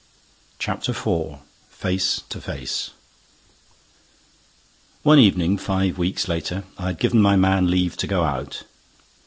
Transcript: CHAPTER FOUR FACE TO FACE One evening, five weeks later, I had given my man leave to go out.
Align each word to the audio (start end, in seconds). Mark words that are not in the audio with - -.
CHAPTER 0.57 0.93
FOUR 0.95 1.41
FACE 1.69 2.21
TO 2.27 2.41
FACE 2.41 2.89
One 5.03 5.19
evening, 5.19 5.59
five 5.59 5.99
weeks 5.99 6.27
later, 6.27 6.63
I 6.75 6.87
had 6.87 6.97
given 6.99 7.21
my 7.21 7.35
man 7.35 7.69
leave 7.69 7.97
to 7.97 8.07
go 8.07 8.23
out. 8.23 8.63